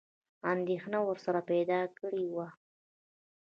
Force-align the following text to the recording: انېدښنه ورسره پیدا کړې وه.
انېدښنه 0.49 0.99
ورسره 1.07 1.41
پیدا 1.51 1.79
کړې 1.97 2.23
وه. 2.35 2.47